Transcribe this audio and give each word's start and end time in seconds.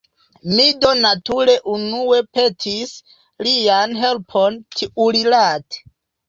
Mi 0.51 0.63
do 0.85 0.93
nature 1.01 1.53
unue 1.73 2.21
petis 2.37 2.95
lian 3.49 3.95
helpon 4.05 4.59
tiurilate. 4.79 5.81